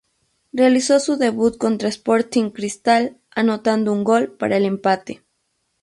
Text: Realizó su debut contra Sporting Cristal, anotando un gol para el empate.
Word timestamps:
Realizó 0.51 0.99
su 0.99 1.17
debut 1.17 1.59
contra 1.59 1.87
Sporting 1.87 2.49
Cristal, 2.49 3.19
anotando 3.35 3.93
un 3.93 4.03
gol 4.03 4.31
para 4.35 4.57
el 4.57 4.65
empate. 4.65 5.21